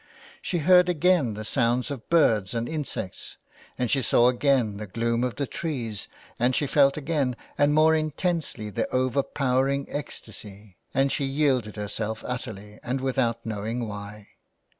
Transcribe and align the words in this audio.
She 0.41 0.57
heard 0.57 0.89
again 0.89 1.35
the 1.35 1.45
sounds 1.45 1.91
of 1.91 2.09
birds 2.09 2.55
and 2.55 2.67
insects, 2.67 3.37
and 3.77 3.91
she 3.91 4.01
saw 4.01 4.29
again 4.29 4.77
the 4.77 4.87
gloom 4.87 5.23
of 5.23 5.35
the 5.35 5.45
trees, 5.45 6.07
and 6.39 6.55
she 6.55 6.65
felt 6.65 6.97
again 6.97 7.35
and 7.55 7.71
more 7.71 7.93
intensely 7.93 8.71
the 8.71 8.89
overpowering 8.91 9.85
ecstasy, 9.91 10.77
and 10.91 11.11
she 11.11 11.25
yielded 11.25 11.75
herself 11.75 12.23
utterly 12.25 12.79
and 12.81 12.99
without 12.99 13.45
knowing 13.45 13.87
why. 13.87 14.29